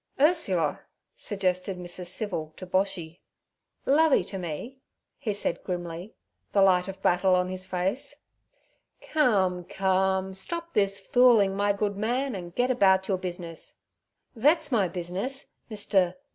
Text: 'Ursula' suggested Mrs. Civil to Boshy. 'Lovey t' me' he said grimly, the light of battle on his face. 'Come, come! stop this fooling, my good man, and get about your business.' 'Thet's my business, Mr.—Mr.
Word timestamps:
'Ursula' 0.19 0.79
suggested 1.15 1.77
Mrs. 1.77 2.07
Civil 2.07 2.55
to 2.57 2.65
Boshy. 2.65 3.19
'Lovey 3.85 4.23
t' 4.23 4.35
me' 4.37 4.79
he 5.19 5.31
said 5.31 5.63
grimly, 5.63 6.15
the 6.53 6.61
light 6.63 6.87
of 6.87 7.03
battle 7.03 7.35
on 7.35 7.49
his 7.49 7.67
face. 7.67 8.15
'Come, 8.99 9.63
come! 9.63 10.33
stop 10.33 10.73
this 10.73 10.99
fooling, 10.99 11.55
my 11.55 11.71
good 11.71 11.97
man, 11.97 12.33
and 12.33 12.55
get 12.55 12.71
about 12.71 13.07
your 13.07 13.19
business.' 13.19 13.75
'Thet's 14.35 14.71
my 14.71 14.87
business, 14.87 15.49
Mr.—Mr. 15.69 16.15